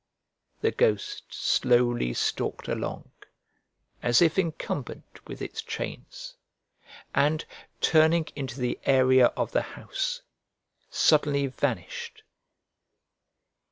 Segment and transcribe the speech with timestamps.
[0.61, 3.11] The ghost slowly stalked along,
[4.01, 6.37] as if encumbered with its chains,
[7.13, 7.45] and,
[7.81, 10.23] turning into the area of the house,
[10.89, 12.23] suddenly vanished.